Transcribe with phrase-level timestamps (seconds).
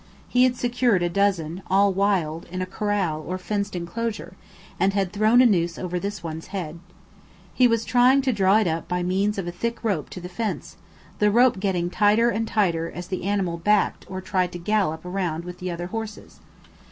[0.27, 4.33] He had secured a dozen, all wild, in a corral or fenced enclosure,
[4.79, 6.79] and had thrown a noose over this one's head.
[7.53, 10.27] He was trying to draw it up by means of a thick rope to the
[10.27, 10.75] fence,
[11.19, 15.43] the rope getting tighter and tighter as the animal backed or tried to gallop round
[15.45, 16.39] with the other horses.